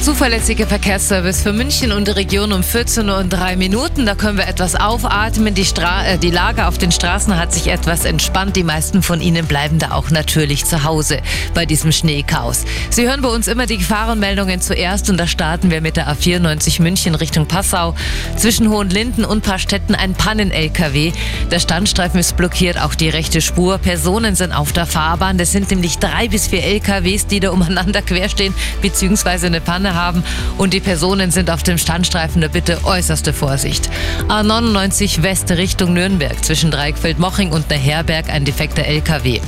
[0.00, 4.06] Der zuverlässige Verkehrsservice für München und die Region um 14 Uhr und 3 Minuten.
[4.06, 5.52] Da können wir etwas aufatmen.
[5.52, 8.56] Die, Stra äh, die Lage auf den Straßen hat sich etwas entspannt.
[8.56, 11.20] Die meisten von Ihnen bleiben da auch natürlich zu Hause
[11.52, 12.64] bei diesem Schneechaos.
[12.88, 16.80] Sie hören bei uns immer die Gefahrenmeldungen zuerst und da starten wir mit der A94
[16.80, 17.94] München Richtung Passau.
[18.36, 21.12] Zwischen Hohenlinden und Paarstetten ein Pannen-LKW.
[21.50, 23.76] Der Standstreifen ist blockiert, auch die rechte Spur.
[23.76, 25.36] Personen sind auf der Fahrbahn.
[25.36, 30.24] Das sind nämlich drei bis vier LKWs, die da umeinander querstehen, beziehungsweise eine Panne haben
[30.58, 32.40] und die Personen sind auf dem Standstreifen.
[32.40, 33.90] Da bitte äußerste Vorsicht.
[34.28, 39.40] A99 West Richtung Nürnberg zwischen Dreieckfeld-Moching und Herberg ein defekter LKW.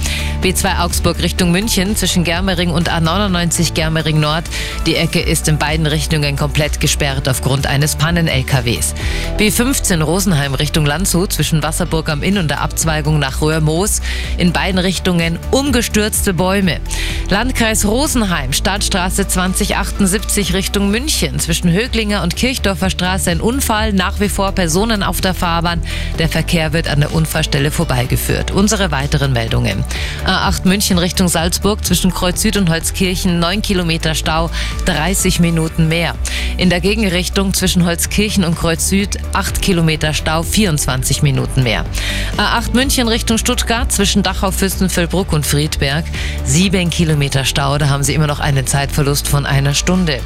[0.42, 4.44] B2 Augsburg Richtung München zwischen Germering und A99 Germering Nord.
[4.86, 8.94] Die Ecke ist in beiden Richtungen komplett gesperrt aufgrund eines Pannen-LKWs.
[9.38, 14.00] B15 Rosenheim Richtung Landshut zwischen Wasserburg am Inn und der Abzweigung nach Röhrmoos.
[14.36, 16.80] In beiden Richtungen umgestürzte Bäume.
[17.30, 21.38] Landkreis Rosenheim, Stadtstraße 2078 Richtung München.
[21.38, 25.82] Zwischen Höglinger und Kirchdorfer Straße ein Unfall, nach wie vor Personen auf der Fahrbahn.
[26.18, 28.50] Der Verkehr wird an der Unfallstelle vorbeigeführt.
[28.50, 29.84] Unsere weiteren Meldungen.
[30.26, 34.50] A8 München Richtung Salzburg zwischen Kreuz Süd und Holzkirchen 9 Kilometer Stau,
[34.84, 36.14] 30 Minuten mehr.
[36.58, 41.86] In der Gegenrichtung zwischen Holzkirchen und Kreuz Süd 8 Kilometer Stau, 24 Minuten mehr.
[42.36, 46.04] A8 München Richtung Stuttgart zwischen Dachau, Fürstenfeldbruck und Friedberg
[46.44, 47.11] 7 Kilometer
[47.44, 50.20] Stau, da haben Sie immer noch einen Zeitverlust von einer Stunde.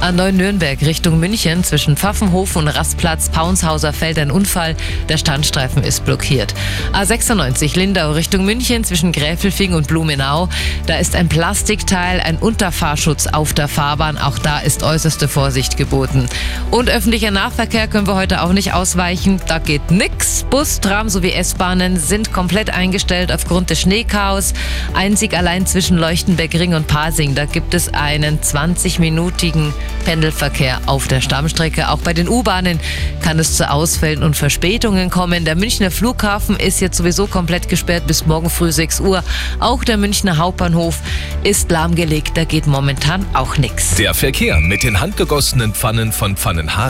[0.00, 4.74] A9 Nürnberg Richtung München zwischen Pfaffenhofen und Rastplatz Paunshauser Feld ein Unfall,
[5.08, 6.54] der Standstreifen ist blockiert.
[6.92, 10.48] A96 Lindau Richtung München zwischen Gräfelfing und Blumenau,
[10.86, 16.26] da ist ein Plastikteil, ein Unterfahrschutz auf der Fahrbahn, auch da ist äußerste Vorsicht geboten.
[16.70, 20.44] Und öffentlicher Nahverkehr können wir heute auch nicht ausweichen, da geht nix.
[20.50, 24.52] Bus, Tram sowie S-Bahnen sind komplett eingestellt aufgrund des Schneechaos.
[24.94, 29.74] Einzig allein zwischen Leuchtenberg Ring und Pasing, da gibt es einen 20-minütigen
[30.06, 31.90] Pendelverkehr auf der Stammstrecke.
[31.90, 32.80] Auch bei den U-Bahnen
[33.22, 35.44] kann es zu Ausfällen und Verspätungen kommen.
[35.44, 39.22] Der Münchner Flughafen ist jetzt sowieso komplett gesperrt bis morgen früh 6 Uhr.
[39.60, 41.00] Auch der Münchner Hauptbahnhof
[41.42, 42.38] ist lahmgelegt.
[42.38, 43.96] Da geht momentan auch nichts.
[43.96, 46.74] Der Verkehr mit den handgegossenen Pfannen von Pfannenhagen.